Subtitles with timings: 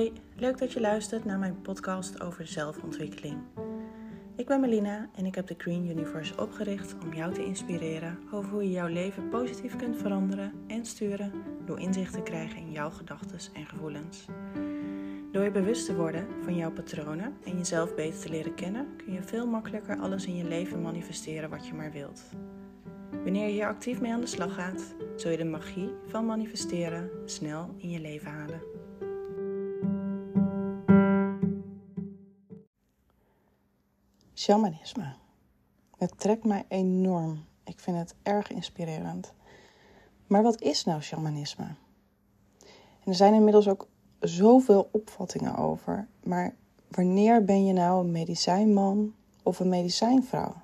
[0.00, 3.36] Hoi, leuk dat je luistert naar mijn podcast over zelfontwikkeling.
[4.36, 8.50] Ik ben Melina en ik heb de Green Universe opgericht om jou te inspireren over
[8.50, 11.32] hoe je jouw leven positief kunt veranderen en sturen
[11.64, 14.26] door inzicht te krijgen in jouw gedachten en gevoelens.
[15.32, 19.12] Door je bewust te worden van jouw patronen en jezelf beter te leren kennen, kun
[19.12, 22.22] je veel makkelijker alles in je leven manifesteren wat je maar wilt.
[23.10, 27.10] Wanneer je hier actief mee aan de slag gaat, zul je de magie van manifesteren
[27.24, 28.59] snel in je leven halen.
[34.40, 35.12] Shamanisme.
[35.96, 37.44] Het trekt mij enorm.
[37.64, 39.32] Ik vind het erg inspirerend.
[40.26, 41.64] Maar wat is nou shamanisme?
[43.00, 43.88] En er zijn inmiddels ook
[44.20, 46.08] zoveel opvattingen over.
[46.22, 46.54] Maar
[46.88, 50.54] wanneer ben je nou een medicijnman of een medicijnvrouw?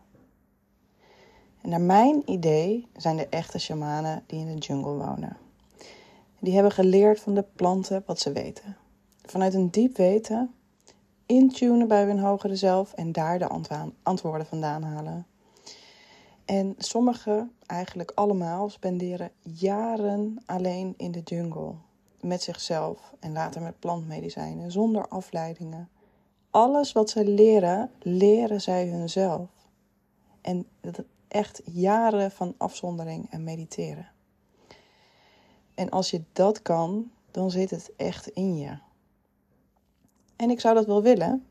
[1.60, 5.36] En naar mijn idee zijn de echte shamanen die in de jungle wonen.
[6.40, 8.77] Die hebben geleerd van de planten wat ze weten.
[9.22, 10.55] Vanuit een diep weten,
[11.27, 13.48] intunen bij hun hogere zelf en daar de
[14.02, 15.27] antwoorden vandaan halen.
[16.44, 21.74] En sommigen, eigenlijk allemaal, spenderen jaren alleen in de jungle.
[22.20, 25.88] Met zichzelf en later met plantmedicijnen, zonder afleidingen.
[26.50, 29.50] Alles wat ze leren, leren zij hunzelf.
[30.40, 30.66] En
[31.28, 34.08] echt jaren van afzondering en mediteren.
[35.74, 38.78] En als je dat kan, dan zit het echt in je.
[40.37, 41.47] En ik zou dat wel willen.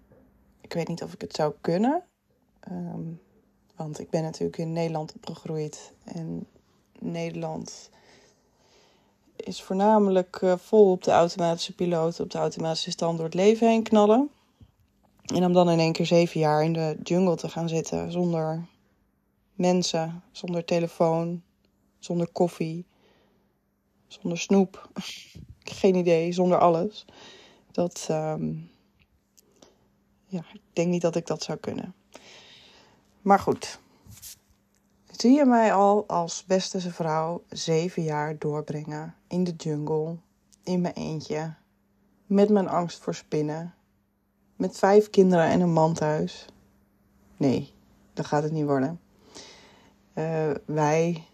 [0.62, 2.04] Ik weet niet of ik het zou kunnen.
[2.60, 3.04] Ehm,
[3.76, 5.94] want ik ben natuurlijk in Nederland opgegroeid.
[6.04, 6.48] En
[7.00, 7.90] Nederland
[9.36, 13.68] is voornamelijk uh, vol op de automatische piloot, op de automatische stand door het leven
[13.68, 14.30] heen knallen.
[15.26, 18.66] En om dan in één keer zeven jaar in de jungle te gaan zitten zonder
[19.54, 21.44] mensen, zonder telefoon,
[22.00, 22.86] zonder koffie,
[24.08, 24.90] zonder snoep,
[25.80, 27.06] geen idee, zonder alles.
[27.72, 28.54] Dat, ehm,
[30.26, 31.94] ja, ik denk niet dat ik dat zou kunnen.
[33.22, 33.80] Maar goed,
[35.12, 40.18] zie je mij al als westerse vrouw zeven jaar doorbrengen in de jungle,
[40.64, 41.54] in mijn eentje,
[42.26, 43.74] met mijn angst voor spinnen,
[44.56, 46.46] met vijf kinderen en een man thuis?
[47.38, 47.74] Nee,
[48.14, 49.00] dat gaat het niet worden.
[50.14, 51.28] Uh, wij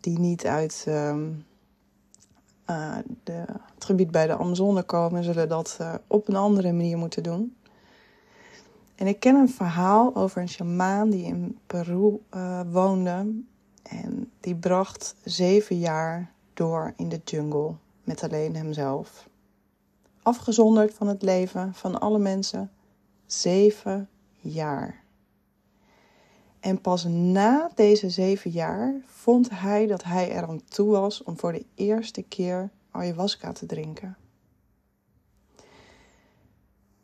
[0.00, 1.16] die niet uit uh,
[2.70, 3.44] uh, de,
[3.74, 7.56] het gebied bij de Amazone komen, zullen dat eh, op een andere manier moeten doen.
[8.94, 12.20] En ik ken een verhaal over een shamaan die in Peru
[12.70, 13.42] woonde.
[13.82, 19.28] En die bracht zeven jaar door in de jungle met alleen hemzelf.
[20.22, 22.70] Afgezonderd van het leven van alle mensen.
[23.26, 24.08] Zeven
[24.40, 25.02] jaar.
[26.60, 31.38] En pas na deze zeven jaar vond hij dat hij er aan toe was om
[31.38, 34.16] voor de eerste keer ayahuasca te drinken.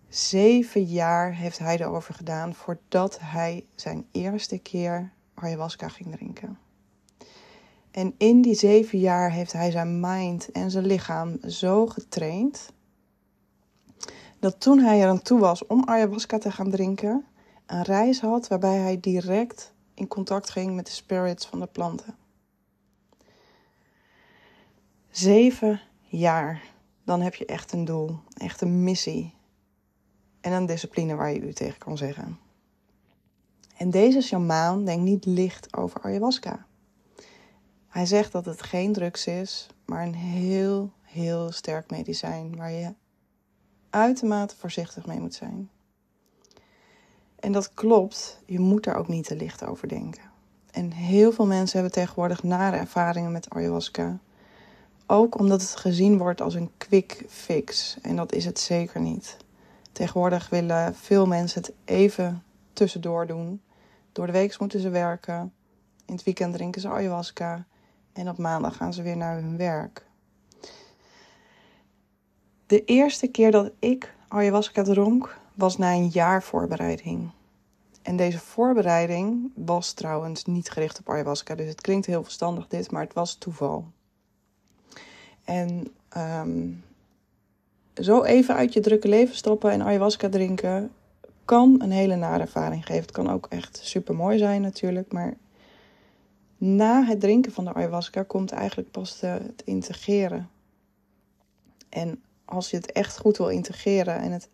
[0.08, 6.58] Zeven jaar heeft hij erover gedaan voordat hij zijn eerste keer ayahuasca ging drinken.
[7.90, 12.72] En in die zeven jaar heeft hij zijn mind en zijn lichaam zo getraind
[14.38, 17.24] dat toen hij er aan toe was om ayahuasca te gaan drinken,
[17.66, 22.16] een reis had waarbij hij direct in contact ging met de spirits van de planten.
[25.10, 26.62] Zeven jaar,
[27.04, 29.36] dan heb je echt een doel, echt een missie
[30.40, 32.38] en een discipline waar je u tegen kan zeggen.
[33.76, 36.66] En deze shamaan denkt niet licht over ayahuasca.
[37.88, 42.94] Hij zegt dat het geen drugs is, maar een heel, heel sterk medicijn waar je
[43.90, 45.70] uitermate voorzichtig mee moet zijn.
[47.38, 50.22] En dat klopt, je moet daar ook niet te licht over denken.
[50.70, 54.18] En heel veel mensen hebben tegenwoordig nare ervaringen met ayahuasca.
[55.06, 57.98] Ook omdat het gezien wordt als een quick fix.
[58.02, 59.36] En dat is het zeker niet.
[59.98, 62.42] Tegenwoordig willen veel mensen het even
[62.72, 63.62] tussendoor doen.
[64.12, 65.52] Door de week moeten ze werken.
[66.06, 67.66] In het weekend drinken ze ayahuasca.
[68.12, 70.06] En op maandag gaan ze weer naar hun werk.
[72.66, 77.30] De eerste keer dat ik ayahuasca dronk, was na een jaar voorbereiding.
[78.02, 81.54] En deze voorbereiding was trouwens niet gericht op ayahuasca.
[81.54, 83.86] Dus het klinkt heel verstandig dit, maar het was toeval.
[85.44, 86.84] En um,
[88.00, 90.90] zo even uit je drukke leven stappen en ayahuasca drinken
[91.44, 93.02] kan een hele nare ervaring geven.
[93.02, 95.36] Het kan ook echt super mooi zijn natuurlijk, maar
[96.56, 100.48] na het drinken van de ayahuasca komt eigenlijk pas het integreren.
[101.88, 104.48] En als je het echt goed wil integreren en het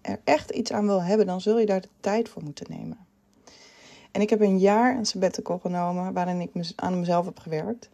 [0.00, 2.98] er echt iets aan wil hebben, dan zul je daar de tijd voor moeten nemen.
[4.10, 7.88] En ik heb een jaar een sabbatical genomen waarin ik aan mezelf heb gewerkt.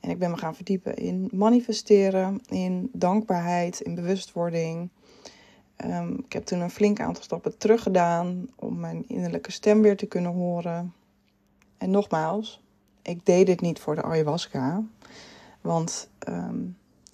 [0.00, 4.88] En ik ben me gaan verdiepen in manifesteren, in dankbaarheid, in bewustwording.
[5.76, 9.96] Ehm, ik heb toen een flink aantal stappen terug gedaan om mijn innerlijke stem weer
[9.96, 10.92] te kunnen horen.
[11.78, 12.62] En nogmaals,
[13.02, 14.82] ik deed dit niet voor de ayahuasca.
[15.60, 16.58] Want ehm,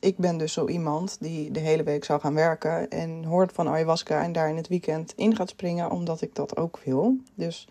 [0.01, 3.69] ik ben dus zo iemand die de hele week zou gaan werken en hoort van
[3.69, 7.17] ayahuasca en daar in het weekend in gaat springen, omdat ik dat ook wil.
[7.35, 7.69] Dus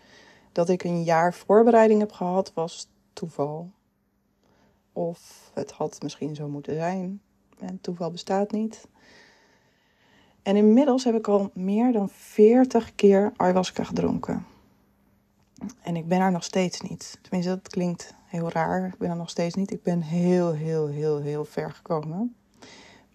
[0.51, 3.69] dat ik een jaar voorbereiding heb gehad, was toeval.
[4.95, 7.21] Of het had misschien zo moeten zijn.
[7.81, 8.87] Toeval bestaat niet.
[10.41, 14.45] En inmiddels heb ik al meer dan 40 keer ayahuasca gedronken.
[15.81, 17.17] En ik ben er nog steeds niet.
[17.21, 18.87] Tenminste, dat klinkt heel raar.
[18.87, 19.71] Ik ben er nog steeds niet.
[19.71, 22.35] Ik ben heel, heel, heel, heel ver gekomen.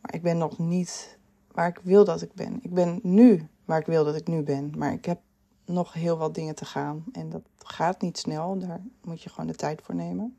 [0.00, 1.18] Maar ik ben nog niet
[1.52, 2.58] waar ik wil dat ik ben.
[2.62, 4.72] Ik ben nu waar ik wil dat ik nu ben.
[4.76, 5.20] Maar ik heb
[5.64, 7.04] nog heel wat dingen te gaan.
[7.12, 8.58] En dat gaat niet snel.
[8.58, 10.36] Daar moet je gewoon de tijd voor nemen.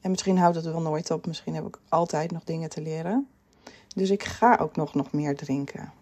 [0.00, 1.26] En misschien houdt het wel nooit op.
[1.26, 3.28] Misschien heb ik altijd nog dingen te leren.
[3.94, 5.92] Dus ik ga ook nog, nog meer drinken.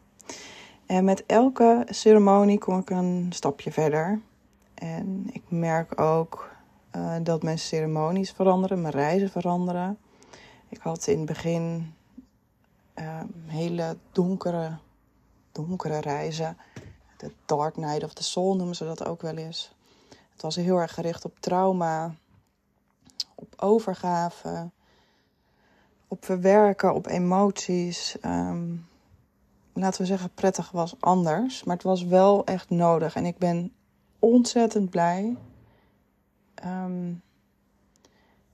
[0.86, 4.20] En met elke ceremonie kom ik een stapje verder.
[4.74, 6.50] En ik merk ook
[6.96, 9.98] uh, dat mijn ceremonies veranderen, mijn reizen veranderen.
[10.68, 11.94] Ik had in het begin
[12.94, 14.78] uh, hele donkere,
[15.52, 16.56] donkere reizen.
[17.16, 19.72] De Dark Night of the Soul noemen ze dat ook wel eens.
[20.32, 22.14] Het was heel erg gericht op trauma,
[23.60, 24.70] overgave,
[26.08, 28.16] op verwerken, op emoties.
[28.24, 28.86] Um,
[29.72, 31.64] laten we zeggen, prettig was anders.
[31.64, 33.14] Maar het was wel echt nodig.
[33.14, 33.72] En ik ben
[34.18, 35.36] ontzettend blij
[36.64, 37.22] um,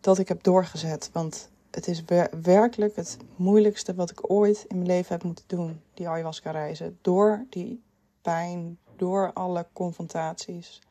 [0.01, 1.11] dat ik heb doorgezet.
[1.13, 2.05] Want het is
[2.43, 5.81] werkelijk het moeilijkste wat ik ooit in mijn leven heb moeten doen.
[5.95, 6.99] Die ayahuasca reizen.
[7.01, 7.83] Door die
[8.23, 10.83] pijn, door alle confrontaties.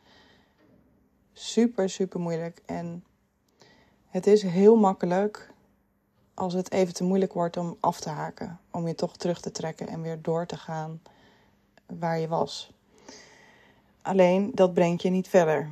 [1.33, 2.61] Super, super moeilijk.
[2.65, 3.03] En
[4.13, 5.51] het is heel makkelijk
[6.33, 8.59] als het even te moeilijk wordt om af te haken.
[8.71, 11.01] Om je toch terug te trekken en weer door te gaan
[11.99, 12.73] waar je was.
[14.01, 15.69] Alleen dat brengt je niet verder.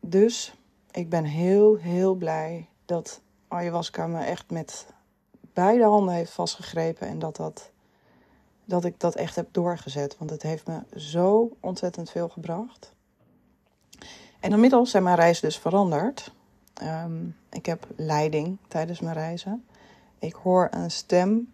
[0.00, 0.54] Dus
[0.90, 4.86] ik ben heel, heel blij dat ayahuasca me echt met
[5.52, 7.70] beide handen heeft vastgegrepen en dat, dat,
[8.64, 10.18] dat ik dat echt heb doorgezet.
[10.18, 12.92] Want het heeft me zo ontzettend veel gebracht.
[14.40, 16.32] En inmiddels zijn mijn reizen dus veranderd.
[16.74, 19.64] Ehm, ik heb leiding tijdens mijn reizen.
[20.18, 21.52] Ik hoor een stem.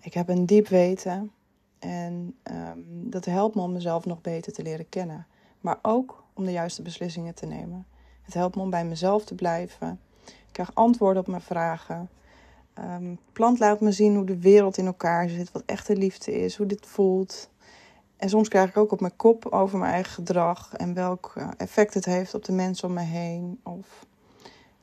[0.00, 1.32] Ik heb een diep weten.
[1.78, 5.26] En ehm, dat helpt me om mezelf nog beter te leren kennen.
[5.60, 7.86] Maar ook om de juiste beslissingen te nemen.
[8.22, 10.00] Het helpt me om bij mezelf te blijven.
[10.26, 12.08] Ik krijg antwoorden op mijn vragen.
[12.78, 16.56] Um, plant laat me zien hoe de wereld in elkaar zit, wat echte liefde is,
[16.56, 17.50] hoe dit voelt.
[18.16, 21.48] En soms krijg ik ook op mijn kop over mijn eigen gedrag en welk eh,
[21.56, 23.60] effect het heeft op de mensen om me heen.
[23.62, 24.06] Of,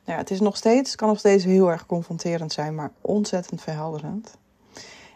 [0.08, 4.36] ja, het is nog steeds, kan nog steeds heel erg confronterend zijn, maar ontzettend verhelderend.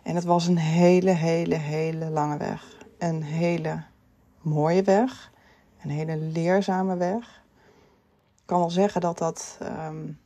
[0.02, 2.84] En het was een hele, hele, hele lange weg.
[2.98, 3.82] Een hele
[4.40, 5.32] mooie weg.
[5.82, 7.42] Een hele leerzame weg.
[8.36, 10.18] Ik kan wel zeggen dat dat um,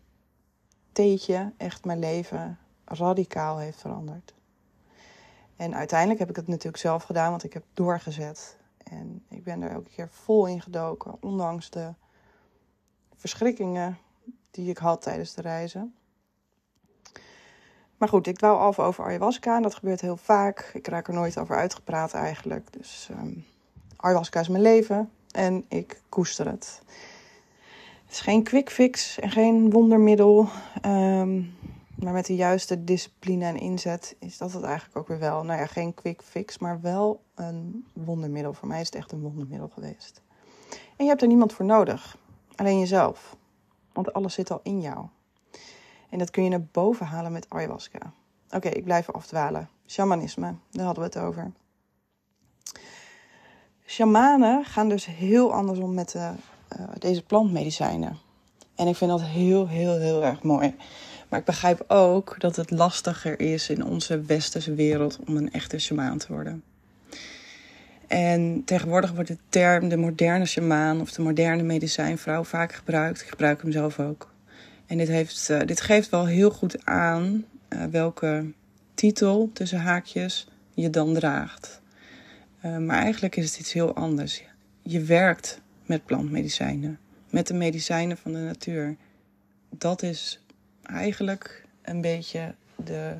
[0.92, 4.34] theetje echt mijn leven radicaal heeft veranderd.
[5.56, 8.56] En uiteindelijk heb ik het natuurlijk zelf gedaan, want ik heb doorgezet.
[8.84, 11.92] En ik ben er elke keer vol in gedoken, ondanks de
[13.16, 13.98] verschrikkingen
[14.56, 15.94] die ik had tijdens de reizen.
[17.96, 20.70] Maar goed, ik wou af over ayahuasca en dat gebeurt heel vaak.
[20.74, 22.72] Ik raak er nooit over uitgepraat eigenlijk.
[22.72, 23.44] Dus um,
[23.96, 26.82] ayahuasca is mijn leven en ik koester het.
[28.04, 30.48] Het is geen quick fix en geen wondermiddel.
[30.86, 31.54] Um,
[31.96, 35.44] maar met de juiste discipline en inzet is dat het eigenlijk ook weer wel.
[35.44, 38.52] Nou ja, geen quick fix, maar wel een wondermiddel.
[38.52, 40.22] Voor mij is het echt een wondermiddel geweest.
[40.70, 42.16] En je hebt er niemand voor nodig.
[42.54, 43.36] Alleen jezelf.
[43.96, 45.06] Want alles zit al in jou.
[46.10, 48.12] En dat kun je naar boven halen met ayahuasca.
[48.50, 49.68] Oké, ik blijf afdwalen.
[49.86, 51.52] Shamanisme, daar hadden we het over.
[53.86, 56.32] Shamanen gaan dus heel anders om met de,
[56.78, 58.18] uh, deze plantmedicijnen.
[58.74, 60.76] En ik vind dat heel, heel, heel erg mooi.
[61.28, 65.78] Maar ik begrijp ook dat het lastiger is in onze westerse wereld om een echte
[65.78, 66.62] shamaan te worden.
[68.06, 73.20] En tegenwoordig wordt de term de moderne shamaan of de moderne medicijnvrouw vaak gebruikt.
[73.20, 74.34] Ik gebruik hem zelf ook.
[74.86, 78.52] En dit, heeft, uh, dit geeft wel heel goed aan uh, welke
[78.94, 81.80] titel tussen haakjes je dan draagt.
[82.64, 84.42] Uh, maar eigenlijk is het iets heel anders.
[84.82, 86.98] Je werkt met plantmedicijnen,
[87.30, 88.96] met de medicijnen van de natuur.
[89.70, 90.44] Dat is
[90.82, 93.16] eigenlijk een beetje de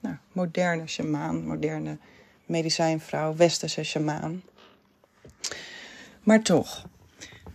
[0.00, 1.98] nou, moderne shamaan, moderne
[2.46, 4.42] medicijnvrouw, westerse shamaan.
[6.22, 6.84] Maar toch,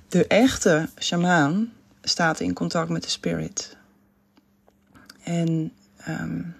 [0.07, 3.77] de echte shamaan staat in contact met de spirit.
[5.23, 5.73] En
[6.07, 6.55] um,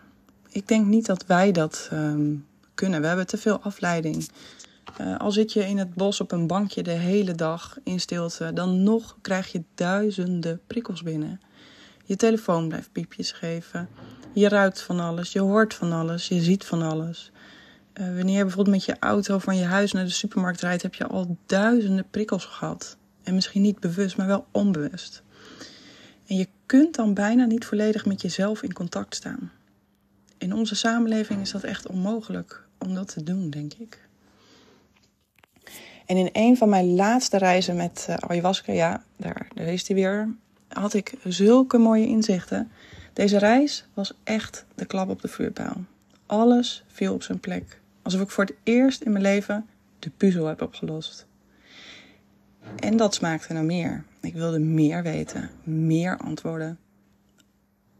[0.49, 3.01] ik denk niet dat wij dat um, kunnen.
[3.01, 4.29] We hebben te veel afleiding.
[5.01, 8.53] Uh, al zit je in het bos op een bankje de hele dag in stilte,
[8.53, 11.41] dan nog krijg je duizenden prikkels binnen.
[12.05, 13.89] Je telefoon blijft piepjes geven.
[14.33, 17.31] Je ruikt van alles, je hoort van alles, je ziet van alles.
[17.93, 20.95] Uh, wanneer je bijvoorbeeld met je auto van je huis naar de supermarkt rijdt, heb
[20.95, 22.97] je al duizenden prikkels gehad.
[23.23, 25.23] En misschien niet bewust, maar wel onbewust.
[26.27, 29.51] En je kunt dan bijna niet volledig met jezelf in contact staan.
[30.37, 33.99] In onze samenleving is dat echt onmogelijk om dat te doen, denk ik.
[36.05, 39.95] En in een van mijn laatste reizen met uh, ayahuasca, ja, daar, daar is hij
[39.95, 40.35] weer,
[40.67, 42.71] had ik zulke mooie inzichten.
[43.13, 45.85] Deze reis was echt de klap op de vuurpijl.
[46.25, 47.80] Alles viel op zijn plek.
[48.01, 49.67] Alsof ik voor het eerst in mijn leven
[49.99, 51.27] de puzzel heb opgelost.
[52.75, 54.03] En dat smaakte naar meer.
[54.21, 56.79] Ik wilde meer weten, meer antwoorden.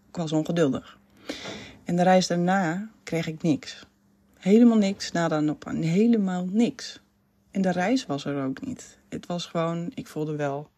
[0.10, 1.00] Ik was ongeduldig.
[1.84, 3.86] En de reis daarna kreeg ik niks.
[4.38, 7.02] Helemaal niks, nada nog helemaal niks.
[7.52, 8.98] En de reis was er ook niet.
[9.10, 10.70] Het was gewoon, ik voelde wel,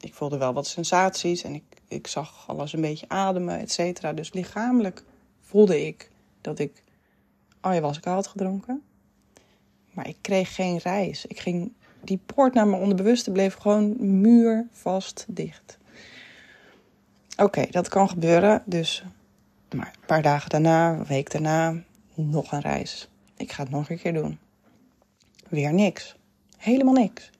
[0.00, 4.12] ik voelde wel wat sensaties en ik, ik zag alles een beetje ademen, et cetera.
[4.12, 5.04] Dus lichamelijk
[5.40, 6.83] voelde ik dat ik
[7.64, 8.82] ayahuasca had gedronken.
[9.90, 11.26] Maar ik kreeg geen reis.
[11.26, 15.78] Ik ging, die poort naar mijn onderbewuste bleef gewoon muurvast dicht.
[17.36, 18.62] Oké, dat kan gebeuren.
[18.66, 19.04] Dus
[19.74, 21.82] maar een paar dagen daarna, een week daarna,
[22.14, 23.08] nog een reis.
[23.36, 24.38] Ik ga het nog een keer doen.
[25.48, 26.16] Weer niks.
[26.56, 27.30] Helemaal niks.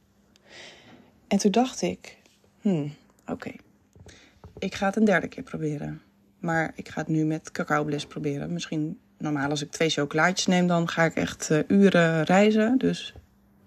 [1.28, 2.18] En toen dacht ik,
[2.60, 2.94] hmm,
[3.26, 3.52] oké.
[4.58, 6.02] Ik ga het een derde keer proberen.
[6.38, 8.52] Maar ik ga het nu met cacaobliss proberen.
[8.52, 12.78] Misschien, normaal als ik twee chocolaatjes neem, dan ga ik echt uh, uren reizen.
[12.78, 13.14] Dus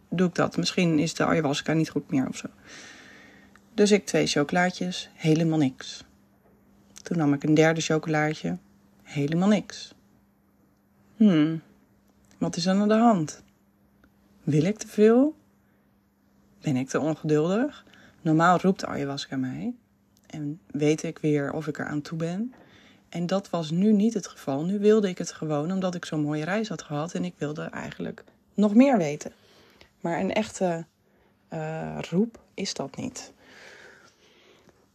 [0.09, 0.57] doe ik dat.
[0.57, 2.47] Misschien is de ayahuasca niet goed meer of zo.
[3.73, 6.03] Dus ik twee chocolaatjes, helemaal niks.
[7.03, 8.57] Toen nam ik een derde chocolaatje,
[9.03, 9.93] helemaal niks.
[11.15, 11.61] Hmm,
[12.37, 13.43] wat is er aan de hand?
[14.43, 15.35] Wil ik te veel?
[16.61, 17.85] Ben ik te ongeduldig?
[18.21, 19.73] Normaal roept ayahuasca mij
[20.27, 22.53] en weet ik weer of ik er aan toe ben.
[23.09, 24.63] En dat was nu niet het geval.
[24.63, 27.63] Nu wilde ik het gewoon omdat ik zo'n mooie reis had gehad en ik wilde
[27.63, 28.23] eigenlijk
[28.53, 29.31] nog meer weten.
[29.99, 30.85] Maar een echte
[31.53, 33.31] uh, roep is dat niet.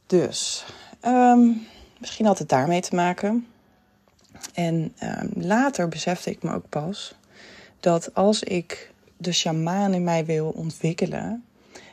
[0.07, 0.65] Dus,
[1.07, 1.67] um,
[1.99, 3.47] misschien had het daarmee te maken.
[4.55, 7.15] En um, later besefte ik me ook pas
[7.81, 11.45] dat als ik de shamaan in mij wil ontwikkelen,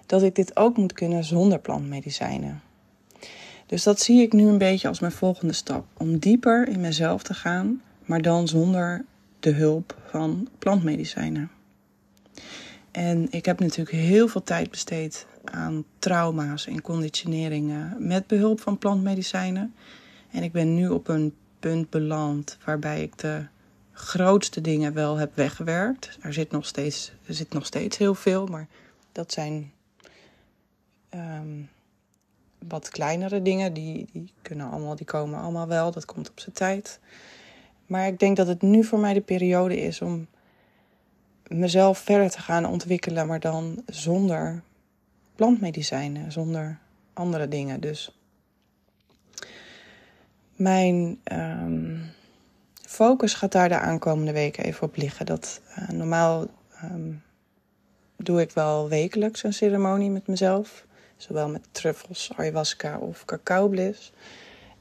[0.05, 2.61] dat ik dit ook moet kunnen zonder plantmedicijnen.
[3.69, 5.85] Dus dat zie ik nu een beetje als mijn volgende stap.
[5.97, 9.05] Om dieper in mezelf te gaan, maar dan zonder
[9.39, 11.51] de hulp van plantmedicijnen.
[12.91, 18.77] En ik heb natuurlijk heel veel tijd besteed aan trauma's en conditioneringen met behulp van
[18.77, 19.73] plantmedicijnen.
[20.31, 23.45] En ik ben nu op een punt beland waarbij ik de
[23.91, 26.17] grootste dingen wel heb weggewerkt.
[26.21, 28.67] Er zit nog steeds, er zit nog steeds heel veel, maar
[29.11, 29.71] dat zijn
[31.13, 31.69] um,
[32.67, 33.73] wat kleinere dingen.
[33.73, 36.99] Die, die, kunnen allemaal, die komen allemaal wel, dat komt op zijn tijd.
[37.85, 40.27] Maar ik denk dat het nu voor mij de periode is om
[41.47, 44.61] mezelf verder te gaan ontwikkelen, maar dan zonder
[45.35, 46.79] plantmedicijnen, zonder
[47.13, 47.79] andere dingen.
[47.79, 48.19] Dus
[50.55, 52.01] mijn um,
[52.81, 55.25] focus gaat daar de aankomende weken even op liggen.
[55.25, 56.47] Dat, uh, normaal
[56.83, 57.21] um,
[58.15, 60.85] doe ik wel wekelijks een ceremonie met mezelf.
[61.19, 64.11] Zowel met truffels, ayahuasca of cacaobliss.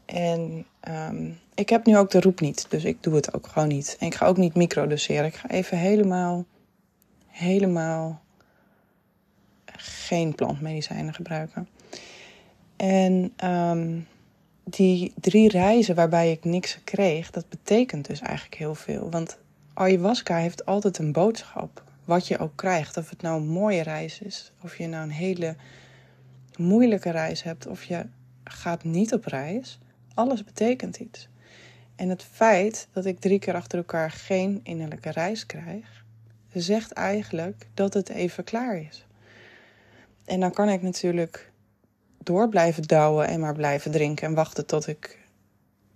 [0.05, 3.69] En um, ik heb nu ook de roep niet, dus ik doe het ook gewoon
[3.69, 3.97] niet.
[4.01, 5.25] En ik ga ook niet microdoseren.
[5.25, 6.45] Ik ga even helemaal,
[7.27, 8.23] helemaal
[9.77, 11.69] geen plantmedicijnen gebruiken.
[12.77, 14.07] En um,
[14.65, 19.11] die drie reizen waarbij ik niks kreeg, dat betekent dus eigenlijk heel veel.
[19.11, 19.39] Want
[19.75, 21.83] ayahuasca heeft altijd een boodschap.
[22.05, 22.97] Wat je ook krijgt.
[22.97, 24.53] Of het nou een mooie reis is.
[24.63, 25.57] Of je nou een hele
[26.59, 27.67] moeilijke reis hebt.
[27.67, 28.07] Of je
[28.45, 29.79] gaat niet op reis.
[30.15, 31.29] Alles betekent iets.
[31.97, 36.05] En het feit dat ik drie keer achter elkaar geen innerlijke reis krijg,
[36.53, 39.07] zegt eigenlijk dat het even klaar is.
[40.25, 41.51] En dan kan ik natuurlijk
[42.23, 45.19] door blijven douwen en maar blijven drinken en wachten tot ik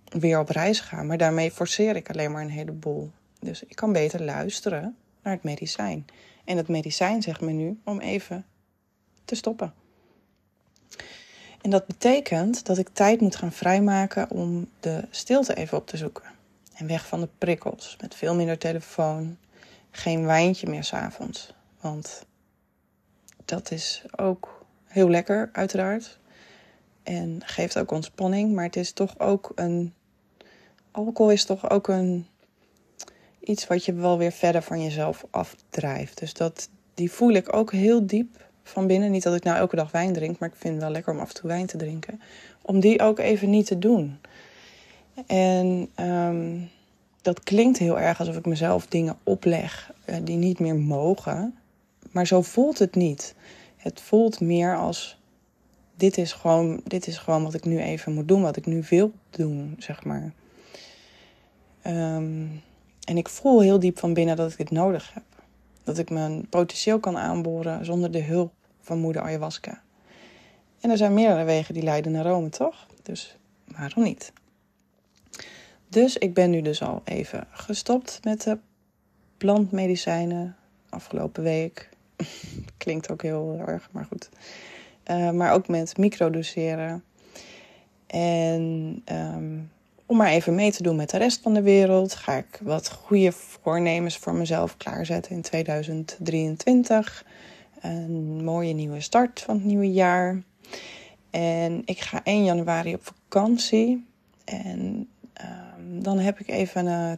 [0.05, 1.03] weer op reis ga.
[1.03, 3.11] Maar daarmee forceer ik alleen maar een heleboel.
[3.39, 6.05] Dus ik kan beter luisteren naar het medicijn.
[6.45, 8.45] En het medicijn zegt me nu om even
[9.25, 9.73] te stoppen.
[11.61, 15.97] En dat betekent dat ik tijd moet gaan vrijmaken om de stilte even op te
[15.97, 16.23] zoeken.
[16.73, 19.37] En weg van de prikkels, met veel minder telefoon.
[19.91, 21.53] Geen wijntje meer s'avonds.
[21.81, 22.25] Want
[23.45, 26.19] dat is ook heel lekker, uiteraard.
[27.03, 28.53] En geeft ook ontspanning.
[28.53, 29.93] Maar het is toch ook een.
[30.91, 32.27] Alcohol is toch ook een.
[33.39, 36.17] iets wat je wel weer verder van jezelf afdrijft.
[36.17, 39.11] Dus dat, die voel ik ook heel diep van binnen.
[39.11, 41.19] Niet dat ik nou elke dag wijn drink, maar ik vind het wel lekker om
[41.19, 42.21] af en toe wijn te drinken.
[42.61, 44.19] Om die ook even niet te doen.
[45.27, 46.57] En ehm,
[47.21, 51.55] dat klinkt heel erg alsof ik mezelf dingen opleg uh, die niet meer mogen.
[52.11, 53.35] Maar zo voelt het niet.
[53.77, 55.17] Het voelt meer als
[55.95, 58.83] dit is gewoon, dit is gewoon wat ik nu even moet doen, wat ik nu
[58.89, 60.33] wil doen, zeg maar.
[61.87, 62.61] Um,
[63.03, 65.23] en ik voel heel diep van binnen dat ik dit nodig heb.
[65.83, 69.81] Dat ik mijn potentieel kan aanboren zonder de hulp van moeder ayahuasca.
[70.79, 72.87] En er zijn meerdere wegen die leiden naar Rome, toch?
[73.03, 73.37] Dus
[73.67, 74.33] waarom niet?
[75.87, 78.57] Dus ik ben nu dus al even gestopt met de
[79.37, 80.55] plantmedicijnen
[80.89, 81.89] afgelopen week.
[82.77, 84.29] Klinkt ook heel erg, maar goed.
[85.11, 87.03] Uh, maar ook met microdoseren.
[88.07, 89.71] En um,
[90.13, 92.91] om maar even mee te doen met de rest van de wereld, ga ik wat
[92.91, 97.25] goede voornemens voor mezelf klaarzetten in 2023.
[97.81, 100.41] Een mooie nieuwe start van het nieuwe jaar.
[101.29, 104.05] En ik ga 1 januari op vakantie.
[104.45, 105.09] En
[105.77, 107.11] um, dan heb ik even uh,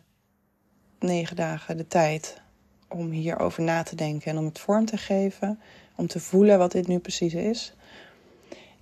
[1.00, 2.42] negen dagen de tijd
[2.90, 5.60] om hierover na te denken en om het vorm te geven.
[5.96, 7.75] Om te voelen wat dit nu precies is.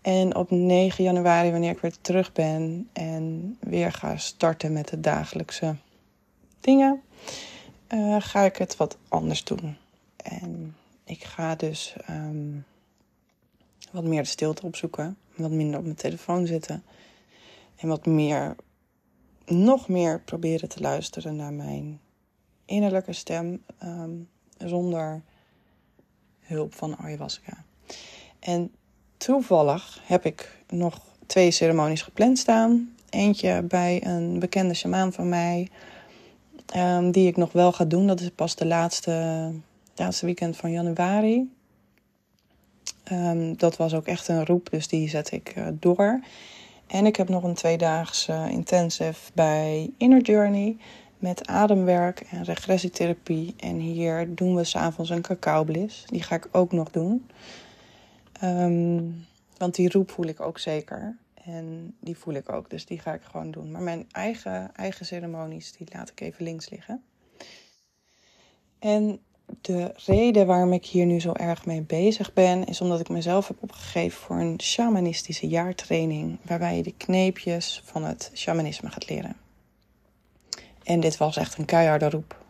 [0.03, 4.99] En op 9 januari, wanneer ik weer terug ben en weer ga starten met de
[4.99, 5.75] dagelijkse
[6.59, 7.01] dingen,
[7.93, 9.77] uh, ga ik het wat anders doen.
[10.17, 12.65] En ik ga dus um,
[13.91, 16.83] wat meer de stilte opzoeken, wat minder op mijn telefoon zitten
[17.75, 18.55] en wat meer,
[19.45, 21.99] nog meer proberen te luisteren naar mijn
[22.65, 25.21] innerlijke stem um, zonder
[26.39, 27.63] hulp van ayahuasca.
[28.39, 28.71] En
[29.23, 32.93] toevallig heb ik nog twee ceremonies gepland staan.
[33.09, 35.69] Eentje bij een bekende shamaan van mij,
[36.75, 38.07] um, die ik nog wel ga doen.
[38.07, 39.51] Dat is pas de laatste,
[39.95, 41.51] laatste weekend van januari.
[43.11, 46.19] Um, dat was ook echt een roep, dus die zet ik uh, door.
[46.87, 50.77] En ik heb nog een tweedaagse intensive bij Inner Journey
[51.17, 53.53] met ademwerk en regressietherapie.
[53.59, 56.03] En hier doen we s'avonds een cacao bliss.
[56.05, 57.25] Die ga ik ook nog doen.
[58.43, 59.25] Um,
[59.57, 61.17] want die roep voel ik ook zeker.
[61.43, 63.71] En die voel ik ook, dus die ga ik gewoon doen.
[63.71, 67.03] Maar mijn eigen, eigen ceremonies, die laat ik even links liggen.
[68.79, 69.19] En
[69.61, 73.47] de reden waarom ik hier nu zo erg mee bezig ben, is omdat ik mezelf
[73.47, 76.37] heb opgegeven voor een shamanistische jaartraining.
[76.41, 79.35] Waarbij je de kneepjes van het shamanisme gaat leren.
[80.83, 82.41] En dit was echt een keiharde roep.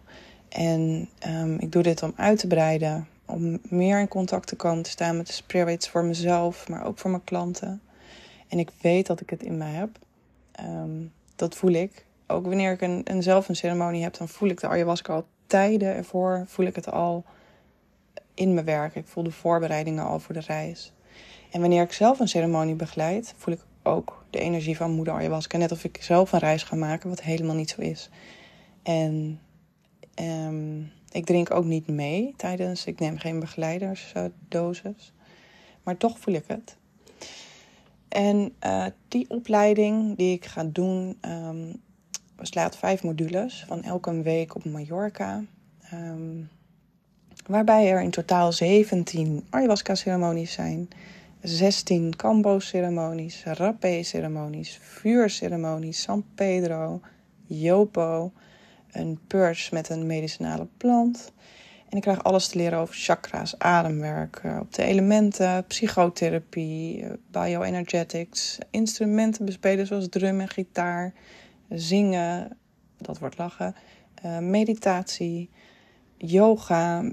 [0.49, 4.83] En um, ik doe dit om uit te breiden, om meer in contact te komen
[4.83, 7.81] te staan met de spirits voor mezelf, maar ook voor mijn klanten.
[8.47, 9.89] En ik weet dat ik het in mij heb.
[10.59, 12.05] Um, dat voel ik.
[12.27, 15.25] Ook wanneer ik een, een, zelf een ceremonie heb, dan voel ik de ayahuasca al
[15.47, 16.43] tijden ervoor.
[16.47, 17.25] Voel ik het al
[18.33, 18.95] in mijn werk.
[18.95, 20.93] Ik voel de voorbereidingen al voor de reis.
[21.51, 25.57] En wanneer ik zelf een ceremonie begeleid, voel ik ook de energie van moeder ayahuasca.
[25.57, 28.09] Net of ik zelf een reis ga maken, wat helemaal niet zo is.
[28.83, 29.39] En
[30.19, 35.13] um, ik drink ook niet mee tijdens, ik neem geen begeleidersdosis.
[35.84, 36.78] Maar toch voel ik het.
[38.08, 41.82] En uh, die opleiding die ik ga doen, um,
[42.36, 45.43] beslaat vijf modules van elke week op Mallorca.
[45.93, 46.49] Um,
[47.47, 50.89] waarbij er in totaal 17 ayahuasca-ceremonies zijn.
[51.41, 57.02] 16 Cambo-ceremonies, rapé-ceremonies, vuurceremonies, San Pedro,
[57.45, 58.32] Jopo,
[58.93, 61.32] een purge met een medicinale plant.
[61.89, 67.12] En ik krijg alles te leren over chakra's, ademwerk, eh, op de elementen, psychotherapie, eh,
[67.32, 71.13] bioenergetics, instrumenten bespelen zoals drum en gitaar,
[71.69, 72.58] zingen,
[72.97, 73.75] dat wordt lachen,
[74.25, 75.49] uh, meditatie,
[76.17, 77.12] yoga,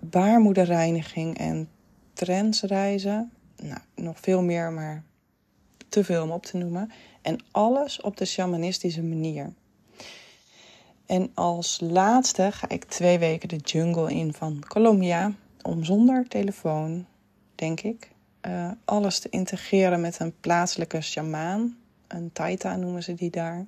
[0.00, 1.68] baarmoederreiniging en
[2.12, 3.32] transreizen.
[3.62, 5.02] Nou, nog veel meer, maar
[5.88, 6.90] te veel om op te noemen.
[7.22, 9.52] En alles op de shamanistische manier.
[11.12, 15.32] En als laatste ga ik twee weken de jungle in van Colombia.
[15.62, 17.06] Om zonder telefoon,
[17.54, 18.10] denk ik,
[18.46, 21.76] uh, alles te integreren met een plaatselijke shamaan.
[22.08, 23.66] Een taita noemen ze die daar.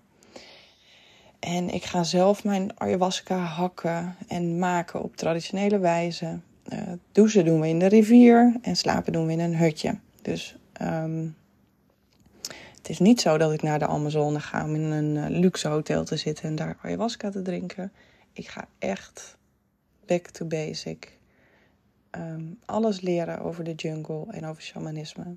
[1.39, 6.39] En ik ga zelf mijn ayahuasca hakken en maken op traditionele wijze.
[6.73, 6.79] Uh,
[7.13, 9.99] douchen doen we in de rivier en slapen doen we in een hutje.
[10.23, 11.37] Dus um,
[12.85, 15.69] het is niet zo dat ik naar de Amazone ga om in een eh, luxe
[15.69, 17.93] hotel te zitten en daar ayahuasca te drinken.
[18.33, 19.37] Ik ga echt
[20.07, 21.19] back to basic.
[22.11, 25.37] Um, alles leren over de jungle en over shamanisme.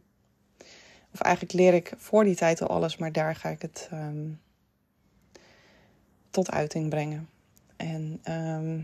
[1.13, 4.39] Of eigenlijk leer ik voor die tijd al alles, maar daar ga ik het um,
[6.29, 7.29] tot uiting brengen.
[7.75, 8.79] En ehm,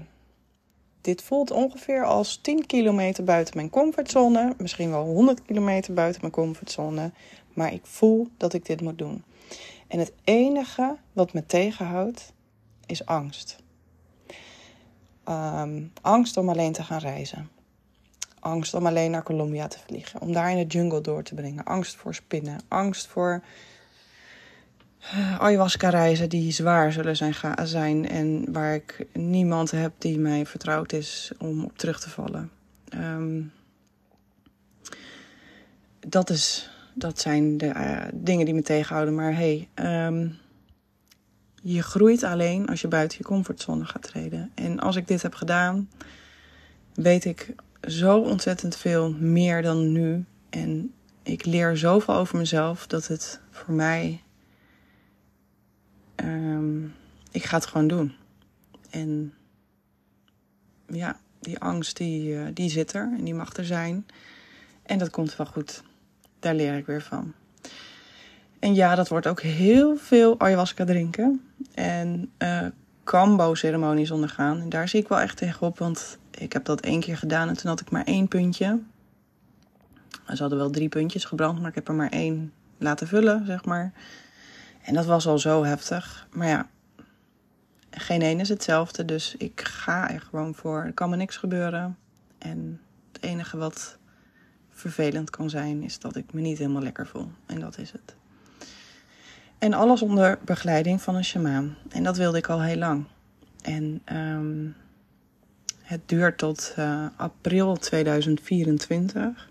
[1.01, 4.55] dit voelt ongeveer als 10 kilometer buiten mijn comfortzone.
[4.57, 7.11] Misschien wel 100 kilometer buiten mijn comfortzone.
[7.53, 9.23] Maar ik voel dat ik dit moet doen.
[9.87, 12.33] En het enige wat me tegenhoudt
[12.85, 13.57] is angst.
[15.23, 17.49] Ehm, angst om alleen te gaan reizen.
[18.39, 20.21] Angst om alleen naar Colombia te vliegen.
[20.21, 21.63] Om daar in de jungle door te brengen.
[21.63, 22.59] Angst voor spinnen.
[22.67, 23.43] Angst voor
[25.03, 28.09] uh, ayahuasca reizen die zwaar zullen zijn, zijn.
[28.09, 32.51] En waar ik niemand heb die mij vertrouwd is om op terug te vallen.
[32.89, 33.41] Ehm,
[35.99, 39.15] dat, is, dat zijn de uh, dingen die me tegenhouden.
[39.15, 40.37] Maar hey, um,
[41.61, 44.51] je groeit alleen als je buiten je comfortzone gaat treden.
[44.55, 45.89] En als ik dit heb gedaan,
[46.93, 47.55] weet ik
[47.87, 50.25] zo ontzettend veel meer dan nu.
[50.49, 54.21] En ik leer zoveel over mezelf dat het voor mij.
[56.15, 56.93] Um,
[57.31, 58.13] ik ga het gewoon doen.
[58.89, 59.33] En
[60.87, 64.05] ja, die angst die, uh, die zit er en die mag er zijn.
[64.83, 65.83] En dat komt wel goed.
[66.43, 67.33] Daar leer ik weer van.
[68.59, 71.41] En ja, dat wordt ook heel veel ayahuasca drinken.
[71.73, 72.65] En uh,
[73.03, 74.59] kambo-ceremonies ondergaan.
[74.59, 77.57] En daar zie ik wel echt tegenop, want ik heb dat één keer gedaan en
[77.57, 78.79] toen had ik maar één puntje.
[80.27, 83.65] Ze hadden wel drie puntjes gebrand, maar ik heb er maar één laten vullen, zeg
[83.65, 83.93] maar.
[84.81, 86.27] En dat was al zo heftig.
[86.31, 86.69] Maar ja,
[87.91, 90.83] geen één is hetzelfde, dus ik ga er gewoon voor.
[90.83, 91.97] Er kan me niks gebeuren.
[92.37, 93.97] En het enige wat
[94.73, 97.31] vervelend kan zijn, is dat ik me niet helemaal lekker voel.
[97.45, 98.15] En dat is het.
[99.57, 101.75] En alles onder begeleiding van een shamaan.
[101.89, 103.05] En dat wilde ik al heel lang.
[103.61, 104.75] En um,
[105.81, 109.49] het duurt tot uh, april 2024.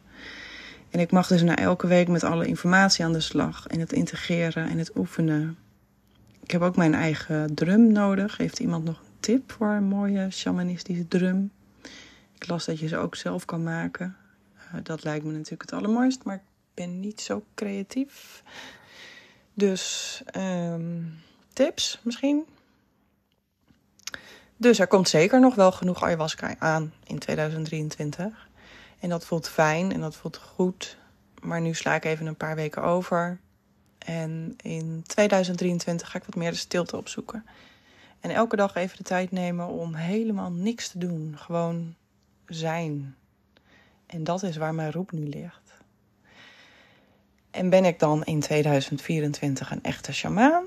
[0.90, 3.66] En ik mag dus na elke week met alle informatie aan de slag.
[3.66, 5.56] En het integreren en het oefenen.
[6.42, 8.36] Ik heb ook mijn eigen drum nodig.
[8.36, 11.50] Heeft iemand nog een tip voor een mooie shamanistische drum?
[12.34, 14.16] Ik las dat je ze ook zelf kan maken.
[14.82, 16.42] Dat lijkt me natuurlijk het allermooist, maar ik
[16.74, 18.42] ben niet zo creatief.
[19.54, 21.18] Dus um,
[21.52, 22.44] tips misschien.
[24.56, 28.48] Dus er komt zeker nog wel genoeg ayahuasca aan in 2023.
[28.98, 30.96] En dat voelt fijn en dat voelt goed.
[31.40, 33.40] Maar nu sla ik even een paar weken over.
[33.98, 37.44] En in 2023 ga ik wat meer de stilte opzoeken.
[38.20, 41.34] En elke dag even de tijd nemen om helemaal niks te doen.
[41.38, 41.94] Gewoon
[42.46, 43.16] zijn.
[44.12, 45.72] En dat is waar mijn roep nu ligt.
[47.50, 50.64] En ben ik dan in 2024 een echte shamaan?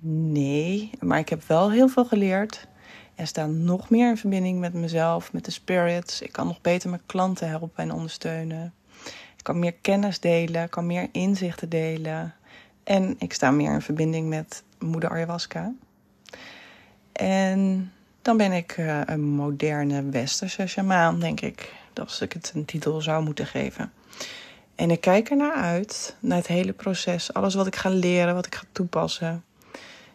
[0.00, 2.68] Nee, maar ik heb wel heel veel geleerd.
[3.14, 6.22] En sta nog meer in verbinding met mezelf, met de spirits.
[6.22, 8.74] Ik kan nog beter mijn klanten helpen en ondersteunen.
[9.36, 12.34] Ik kan meer kennis delen, kan meer inzichten delen.
[12.84, 15.72] En ik sta meer in verbinding met moeder ayahuasca.
[17.12, 21.79] En dan ben ik uh, een moderne westerse shamaan, denk ik.
[21.94, 23.92] Als ik het een titel zou moeten geven.
[24.74, 27.32] En ik kijk er naar uit, naar het hele proces.
[27.32, 29.44] Alles wat ik ga leren, wat ik ga toepassen.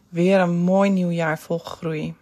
[0.10, 2.16] Weer een mooi nieuw jaar vol groei.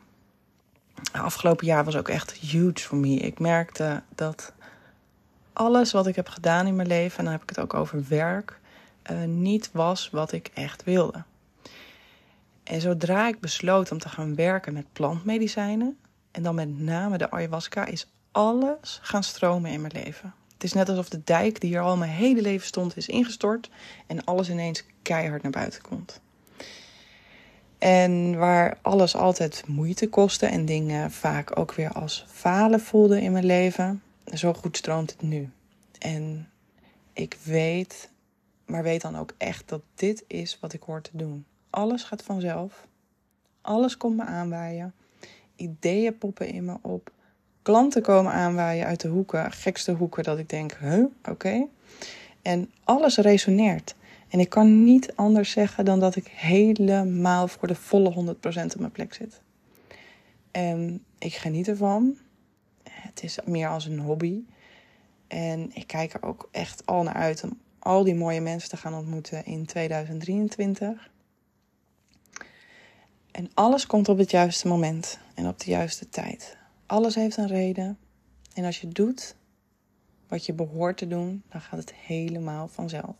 [1.11, 3.15] Afgelopen jaar was ook echt huge voor me.
[3.15, 4.53] Ik merkte dat
[5.53, 8.05] alles wat ik heb gedaan in mijn leven, en dan heb ik het ook over
[8.07, 8.59] werk,
[9.11, 11.23] uh, niet was wat ik echt wilde.
[12.63, 15.97] En zodra ik besloot om te gaan werken met plantmedicijnen,
[16.31, 20.33] en dan met name de ayahuasca, is alles gaan stromen in mijn leven.
[20.53, 23.69] Het is net alsof de dijk die hier al mijn hele leven stond, is ingestort
[24.07, 26.21] en alles ineens keihard naar buiten komt.
[27.77, 33.31] En waar alles altijd moeite kostte en dingen vaak ook weer als falen voelden in
[33.31, 34.01] mijn leven,
[34.33, 35.49] zo goed stroomt het nu.
[35.99, 36.49] En
[37.13, 38.09] ik weet,
[38.65, 41.45] maar weet dan ook echt dat dit is wat ik hoor te doen.
[41.69, 42.87] Alles gaat vanzelf.
[43.61, 44.93] Alles komt me aanwaaien.
[45.55, 47.11] Ideeën poppen in me op.
[47.63, 51.67] Klanten komen aanwaaien uit de hoeken, gekste hoeken, dat ik denk, huh, oké.
[52.41, 53.95] En alles resoneert.
[54.29, 58.79] En ik kan niet anders zeggen dan dat ik helemaal voor de volle 100% op
[58.79, 59.41] mijn plek zit.
[60.51, 62.17] En ik geniet ervan.
[62.89, 64.43] Het is meer als een hobby.
[65.27, 68.77] En ik kijk er ook echt al naar uit om al die mooie mensen te
[68.77, 71.11] gaan ontmoeten in 2023.
[73.31, 76.57] En alles komt op het juiste moment en op de juiste tijd.
[76.85, 77.97] Alles heeft een reden.
[78.53, 79.35] En als je doet
[80.27, 83.15] wat je behoort te doen, dan gaat het helemaal vanzelf.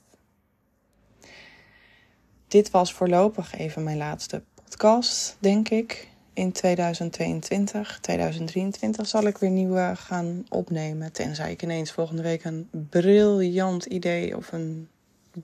[2.48, 6.08] Dit was voorlopig even mijn laatste podcast, denk ik.
[6.34, 11.12] In 2022, 2023 zal ik weer nieuwe gaan opnemen.
[11.12, 14.88] Tenzij ik ineens volgende week een briljant idee of een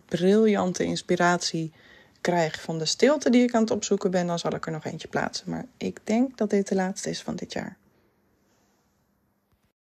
[0.05, 1.71] briljante inspiratie
[2.21, 4.85] krijg van de stilte die ik aan het opzoeken ben, dan zal ik er nog
[4.85, 5.49] eentje plaatsen.
[5.49, 7.77] Maar ik denk dat dit de laatste is van dit jaar.